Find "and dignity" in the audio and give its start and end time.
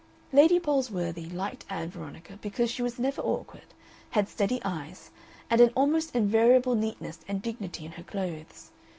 7.27-7.85